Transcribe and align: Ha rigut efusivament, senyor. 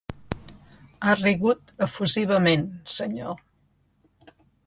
Ha 1.09 1.13
rigut 1.19 1.73
efusivament, 1.89 2.65
senyor. 2.97 3.39